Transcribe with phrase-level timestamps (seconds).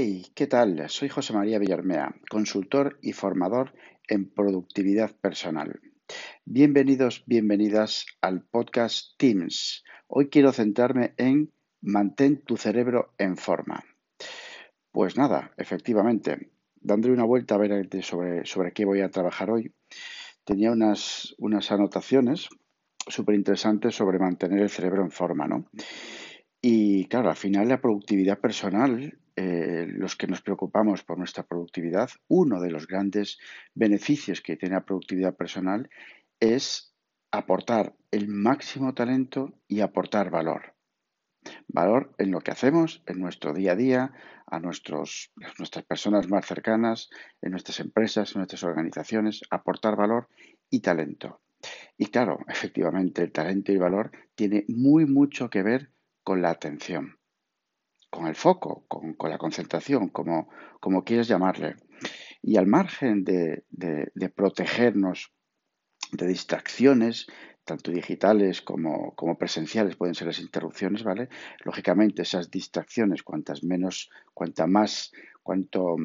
[0.00, 0.88] Hey, ¿qué tal?
[0.88, 3.74] Soy José María Villarmea, consultor y formador
[4.06, 5.80] en productividad personal.
[6.44, 9.82] Bienvenidos, bienvenidas al podcast Teams.
[10.06, 11.50] Hoy quiero centrarme en
[11.80, 13.82] mantén tu cerebro en forma.
[14.92, 19.74] Pues nada, efectivamente, dándole una vuelta a ver sobre, sobre qué voy a trabajar hoy,
[20.44, 22.48] tenía unas, unas anotaciones
[23.04, 25.66] súper interesantes sobre mantener el cerebro en forma, ¿no?
[26.60, 32.10] Y claro, al final la productividad personal eh, los que nos preocupamos por nuestra productividad,
[32.26, 33.38] uno de los grandes
[33.72, 35.88] beneficios que tiene la productividad personal
[36.40, 36.92] es
[37.30, 40.74] aportar el máximo talento y aportar valor.
[41.68, 44.12] Valor en lo que hacemos, en nuestro día a día,
[44.44, 45.30] a nuestras
[45.86, 47.08] personas más cercanas,
[47.40, 50.26] en nuestras empresas, en nuestras organizaciones, aportar valor
[50.68, 51.42] y talento.
[51.96, 55.92] Y claro, efectivamente, el talento y el valor tiene muy mucho que ver
[56.24, 57.17] con la atención
[58.10, 60.48] con el foco, con, la concentración, como,
[60.80, 61.76] como, quieras llamarle.
[62.42, 63.64] Y al margen de,
[64.34, 65.32] protegernos
[66.12, 67.26] de distracciones,
[67.64, 71.28] tanto digitales como, presenciales pueden ser las interrupciones, ¿vale?
[71.64, 75.12] Lógicamente esas distracciones, cuantas menos, cuanta más,
[75.42, 75.96] cuanto,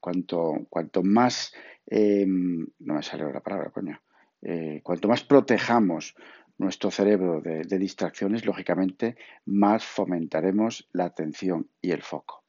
[0.00, 1.54] cuanto, cuanto más,
[1.86, 4.00] em, no me sale la palabra, coño,
[4.42, 6.16] eh, cuanto más protejamos
[6.62, 12.44] nuestro cerebro de, distracciones, lógicamente más fomentaremos la atención y el foco.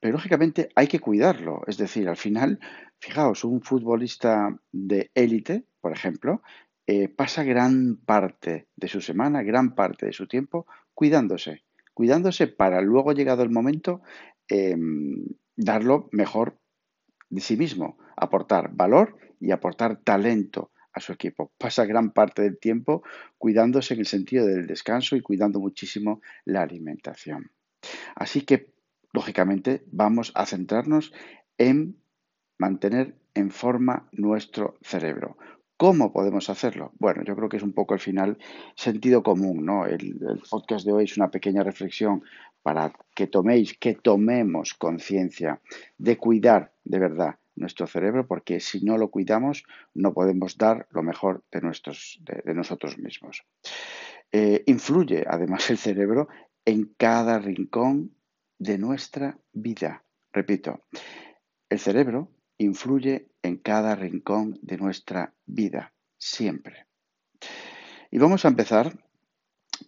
[0.00, 2.60] Pero lógicamente hay que cuidarlo, es decir, al final,
[2.98, 6.42] fijaos, un futbolista de élite, por ejemplo,
[6.86, 12.80] eh, pasa gran parte de su semana, gran parte de su tiempo cuidándose, cuidándose para
[12.80, 14.02] luego, llegado el momento,
[14.48, 15.24] em,
[15.56, 16.58] dar lo mejor
[17.28, 21.52] de sí mismo, aportar valor y aportar talento a su equipo.
[21.58, 23.02] Pasa gran parte del tiempo
[23.38, 27.50] cuidándose en el sentido del descanso y cuidando muchísimo la alimentación.
[28.14, 28.72] Así que,
[29.12, 31.12] lógicamente, vamos a centrarnos
[31.58, 31.98] en
[32.58, 35.36] mantener en forma nuestro cerebro.
[35.76, 36.92] ¿Cómo podemos hacerlo?
[36.98, 38.38] Bueno, yo creo que es un poco al final
[38.74, 39.84] sentido común, ¿no?
[39.84, 42.22] El, el, podcast de hoy es una pequeña reflexión
[42.62, 45.60] para que toméis, que tomemos conciencia
[45.98, 51.02] de cuidar de verdad nuestro cerebro porque si no lo cuidamos no podemos dar lo
[51.02, 53.44] mejor de, nuestros, de, nosotros mismos.
[54.32, 56.28] Eh, influye además el cerebro
[56.64, 58.16] en cada rincón
[58.58, 60.04] de nuestra vida.
[60.32, 60.84] Repito,
[61.68, 66.86] el cerebro influye en cada rincón de nuestra vida, siempre.
[68.10, 68.98] Y vamos a empezar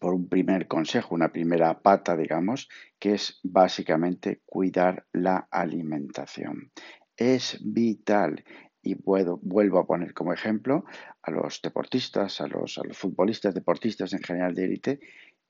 [0.01, 2.69] por un primer consejo, una primera pata, digamos,
[2.99, 6.73] que es básicamente cuidar la alimentación
[7.19, 8.45] es vital.
[8.81, 10.85] Y puedo, vuelvo a poner como ejemplo
[11.21, 15.01] a los deportistas, a los, a los futbolistas, deportistas en general de élite,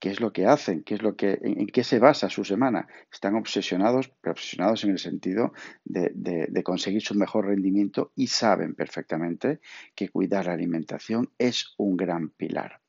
[0.00, 2.88] qué es lo que hacen, qué es lo que, en, qué se basa su semana.
[3.12, 5.52] Están obsesionados, pero obsesionados en el sentido
[5.84, 9.60] de, de, conseguir su mejor rendimiento y saben perfectamente
[9.94, 12.80] que cuidar la alimentación es un gran pilar.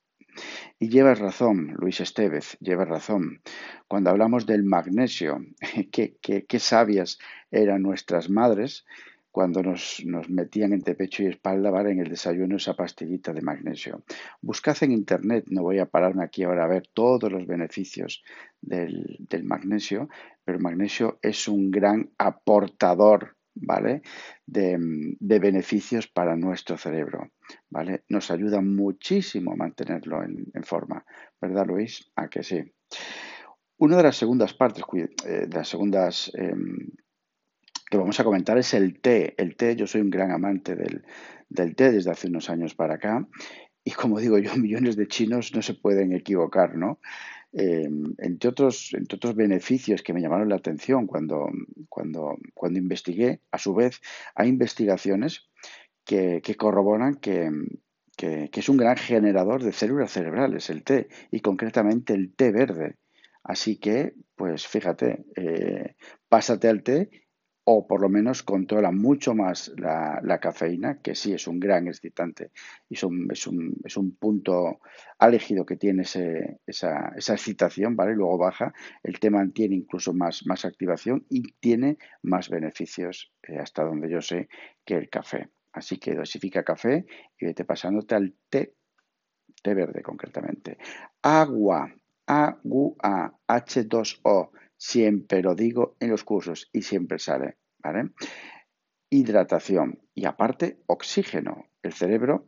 [0.79, 3.41] Y llevas razón, Luis Estevez, llevas razón.
[3.87, 5.39] Cuando hablamos del magnesio,
[5.91, 7.19] qué, sabias
[7.51, 8.85] eran nuestras madres
[9.31, 11.91] cuando nos, metían entre pecho y espalda ¿vale?
[11.91, 14.03] en el desayuno esa pastillita de magnesio.
[14.41, 18.23] Buscad en internet, no voy a pararme aquí ahora a ver todos los beneficios
[18.61, 20.09] del, del magnesio,
[20.43, 24.01] pero el magnesio es un gran aportador ¿vale?
[24.45, 24.77] De,
[25.19, 27.31] beneficios para nuestro cerebro,
[27.69, 28.03] ¿vale?
[28.09, 31.05] Nos ayuda muchísimo a mantenerlo en, forma,
[31.41, 32.11] ¿verdad, Luis?
[32.15, 32.63] A que sí.
[33.77, 36.89] Una de las segundas partes, eh, de las segundas em,
[37.89, 39.33] que vamos a comentar es el té.
[39.37, 41.05] El té, yo soy un gran amante del,
[41.49, 43.27] del té desde hace unos años para acá.
[43.83, 46.99] Y como digo yo, millones de chinos no se pueden equivocar, ¿no?
[47.51, 51.49] Em, entre, otros, entre otros beneficios que me llamaron la atención cuando,
[51.89, 54.01] cuando, cuando investigué, a su vez,
[54.35, 55.49] hay investigaciones
[56.05, 57.51] que, corroboran que,
[58.15, 62.97] que, es un gran generador de células cerebrales, el té, y concretamente el té verde.
[63.43, 65.95] Así que, pues fíjate, eh,
[66.27, 67.09] pásate al té
[67.71, 72.49] o por lo menos controla mucho más la, cafeína, que sí es un gran excitante
[72.89, 73.27] y es un,
[73.85, 74.79] es un, punto
[75.19, 78.15] álgido que tiene esa, excitación, ¿vale?
[78.15, 78.73] Luego baja,
[79.03, 84.19] el té mantiene incluso más, más activación y tiene más beneficios, eh, hasta donde yo
[84.19, 84.49] sé,
[84.83, 85.49] que el café.
[85.71, 87.05] Así que dosifica café
[87.39, 88.73] y vete pasándote al té,
[89.61, 90.79] té verde concretamente.
[91.21, 91.93] Agua,
[92.25, 94.49] agua, H2O
[94.79, 98.11] siempre lo digo en los cursos y siempre sale, ¿vale?
[99.09, 101.65] Hidratación y aparte oxígeno.
[101.83, 102.47] El cerebro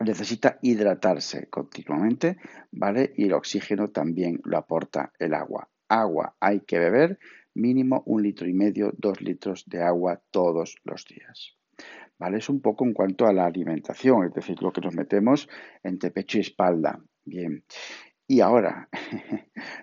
[0.00, 2.36] necesita hidratarse continuamente,
[2.72, 3.12] ¿vale?
[3.16, 5.70] Y el oxígeno también lo aporta el agua.
[5.88, 7.18] Agua hay que beber
[7.54, 11.56] mínimo un litro y medio, dos litros de agua todos los días.
[12.18, 12.38] ¿Vale?
[12.38, 15.48] Es un poco en cuanto a la alimentación, es decir, lo que nos metemos
[15.82, 17.00] entre pecho y espalda.
[17.24, 17.64] Bien.
[18.26, 18.88] Y ahora,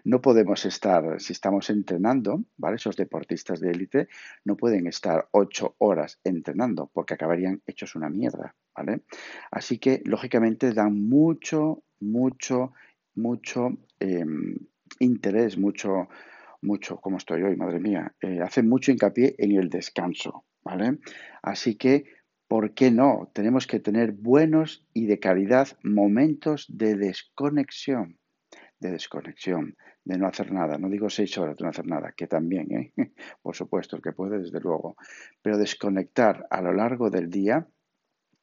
[0.08, 2.78] no podemos estar, si estamos entrenando, ¿vale?
[2.78, 4.08] Esos deportistas de élite
[4.46, 9.02] no pueden estar ocho horas entrenando porque acabarían hechos una mierda, ¿vale?
[9.52, 12.72] Así que, lógicamente, dan mucho, mucho,
[13.16, 14.56] mucho em,
[15.00, 16.08] interés, mucho,
[16.62, 21.00] mucho, como estoy hoy, madre mía, eh, hacen mucho hincapié en el descanso, ¿vale?
[21.42, 22.06] Así que,
[22.48, 23.30] ¿por qué no?
[23.34, 28.18] Tenemos que tener buenos y de calidad momentos de desconexión,
[28.80, 30.78] de desconexión, de no hacer nada.
[30.78, 32.94] No digo seis horas de no hacer nada, que también, ¿eh?
[33.42, 34.96] por supuesto, el que puede, desde luego.
[35.42, 37.68] Pero desconectar a lo largo del día,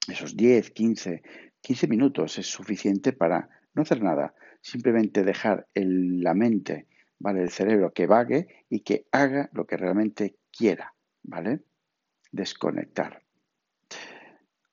[0.08, 1.22] esos 10, 15,
[1.60, 6.88] 15 minutos es suficiente para no hacer nada, simplemente dejar la mente,
[7.18, 7.42] ¿vale?
[7.42, 11.60] El cerebro que vague y que haga lo que realmente quiera, ¿vale?
[12.30, 13.22] Desconectar.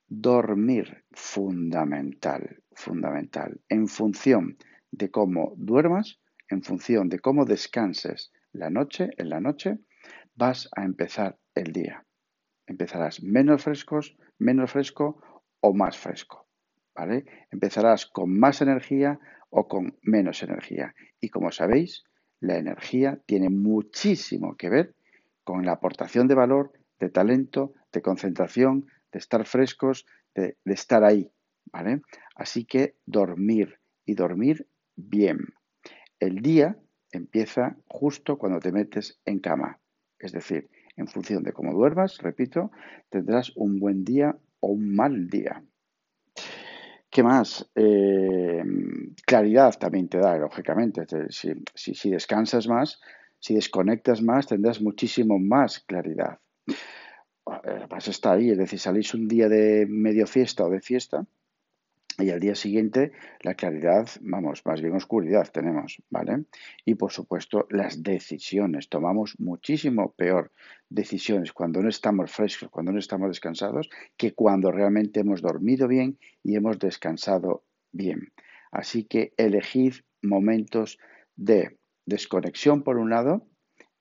[0.08, 3.62] Dormir, fundamental, fundamental.
[3.70, 4.58] En función
[4.92, 9.80] de cómo duermas, en función de cómo descanses la noche, en la noche,
[10.36, 12.06] vas a empezar el día.
[12.68, 15.22] Empezarás menos frescos, menos fresco
[15.62, 16.48] o más fresco.
[16.94, 17.26] ¿Vale?
[17.52, 20.94] Empezarás con más energía o con menos energía.
[21.20, 22.04] Y como sabéis,
[22.42, 24.96] la energía tiene muchísimo que ver
[25.44, 30.06] con la aportación de valor, de talento, de concentración, de estar frescos,
[30.36, 31.32] de, estar ahí.
[31.72, 32.02] ¿Vale?
[32.36, 34.68] Así que dormir y dormir
[35.10, 35.40] bien.
[36.20, 36.78] El día
[37.12, 39.80] empieza justo cuando te metes en cama.
[40.20, 42.72] Es decir, en función de cómo duermas, repito,
[43.10, 45.64] tendrás un buen día o un mal día.
[47.10, 47.70] ¿Qué más?
[47.76, 48.64] Eh,
[49.26, 51.06] claridad también te da, lógicamente.
[51.30, 53.02] Si, si, descansas más,
[53.40, 56.40] si desconectas más, tendrás muchísimo más claridad.
[57.90, 61.26] Vas a estar ahí, es decir, salís un día de medio fiesta o de fiesta
[62.18, 63.12] y al día siguiente
[63.42, 66.46] la claridad, vamos, más bien oscuridad tenemos, ¿vale?
[66.86, 70.52] Y por supuesto las decisiones, tomamos muchísimo peor
[70.90, 76.18] decisiones cuando no estamos frescos, cuando no estamos descansados, que cuando realmente hemos dormido bien
[76.44, 78.32] y hemos descansado bien.
[78.72, 81.00] Así que elegid momentos
[81.36, 83.48] de desconexión por un lado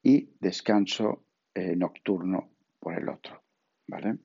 [0.03, 1.25] y descanso
[1.55, 3.43] eh, nocturno por el otro,
[3.87, 4.19] ¿vale?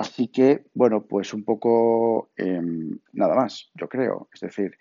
[0.00, 4.30] Así que, bueno, pues un poco em, nada más, yo creo.
[4.32, 4.78] Es decir,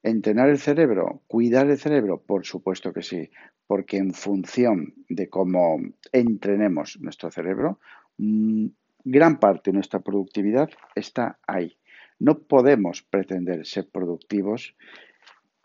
[0.00, 3.28] entrenar el cerebro, cuidar el cerebro, por supuesto que sí,
[3.66, 5.80] porque en función de cómo
[6.12, 7.80] entrenemos nuestro cerebro,
[8.18, 8.66] mm,
[9.02, 11.76] gran parte de nuestra productividad está ahí.
[12.20, 14.76] No podemos pretender ser productivos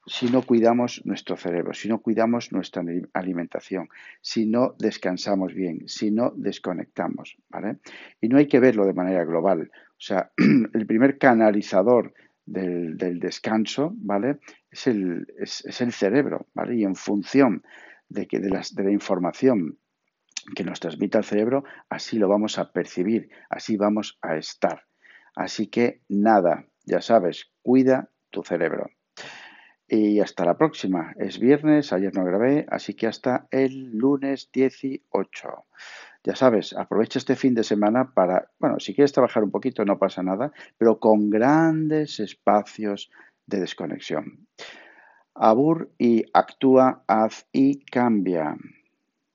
[0.07, 3.89] si no cuidamos nuestro cerebro, si no cuidamos nuestra alimentación,
[4.21, 7.79] si no descansamos bien, si no desconectamos, ¿vale?
[8.21, 9.71] Y no hay que verlo de manera global.
[9.71, 10.31] O sea,
[10.73, 12.13] el primer canalizador
[12.45, 14.39] del, descanso, ¿vale?
[14.69, 16.75] Es el, es, el, cerebro, ¿vale?
[16.75, 17.63] Y en función
[18.07, 19.79] de, que, de, las, de la información
[20.55, 24.83] que nos transmite el cerebro, así lo vamos a percibir, así vamos a estar.
[25.35, 28.89] Así que nada, ya sabes, cuida tu cerebro.
[29.87, 31.13] Y hasta la próxima.
[31.17, 35.65] Es viernes, ayer no grabé, así que hasta el lunes 18.
[36.23, 39.99] Ya sabes, aprovecha este fin de semana para, bueno, si quieres trabajar un poquito no
[39.99, 43.11] pasa nada, pero con grandes espacios
[43.45, 44.47] de desconexión.
[45.35, 48.57] Abur y actúa, haz y cambia.